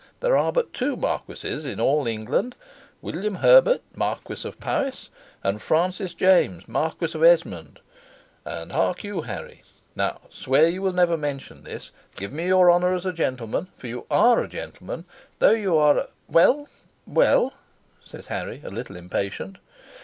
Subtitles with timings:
[0.19, 2.55] There are but two marquises in all England,
[3.03, 5.11] William Herbert Marquis of Powis,
[5.43, 7.79] and Francis James Marquis of Esmond;
[8.43, 9.61] and hark you, Harry,
[9.95, 11.91] now swear you will never mention this.
[12.15, 15.05] Give me your honor as a gentleman, for you ARE a gentleman,
[15.37, 16.67] though you are a" "Well,
[17.05, 17.53] well?"
[18.01, 19.59] says Harry, a little impatient.